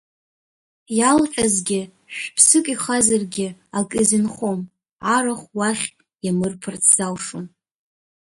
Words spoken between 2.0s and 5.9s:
шә-ԥсык ихазаргьы, ак изынхом, арахә уахь